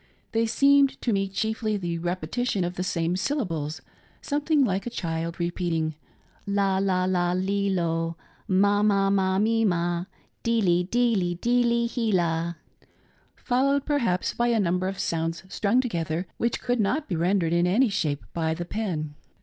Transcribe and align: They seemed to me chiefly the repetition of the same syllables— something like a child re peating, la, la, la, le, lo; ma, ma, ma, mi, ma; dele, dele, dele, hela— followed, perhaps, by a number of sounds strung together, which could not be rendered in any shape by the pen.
They 0.31 0.47
seemed 0.47 0.99
to 1.03 1.13
me 1.13 1.27
chiefly 1.29 1.77
the 1.77 1.99
repetition 1.99 2.63
of 2.63 2.73
the 2.73 2.81
same 2.81 3.15
syllables— 3.15 3.83
something 4.23 4.63
like 4.65 4.87
a 4.87 4.89
child 4.89 5.39
re 5.39 5.51
peating, 5.51 5.93
la, 6.47 6.79
la, 6.79 7.05
la, 7.05 7.33
le, 7.37 7.69
lo; 7.69 8.17
ma, 8.47 8.81
ma, 8.81 9.11
ma, 9.11 9.37
mi, 9.37 9.63
ma; 9.63 10.05
dele, 10.41 10.85
dele, 10.89 11.35
dele, 11.35 11.85
hela— 11.87 12.57
followed, 13.47 13.85
perhaps, 13.85 14.33
by 14.33 14.47
a 14.47 14.59
number 14.59 14.87
of 14.87 14.97
sounds 14.97 15.43
strung 15.49 15.79
together, 15.79 16.25
which 16.37 16.61
could 16.61 16.79
not 16.79 17.07
be 17.07 17.15
rendered 17.15 17.53
in 17.53 17.67
any 17.67 17.89
shape 17.89 18.25
by 18.33 18.55
the 18.55 18.65
pen. 18.65 19.13